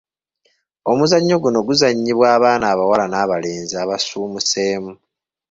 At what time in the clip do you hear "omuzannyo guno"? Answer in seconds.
0.91-1.59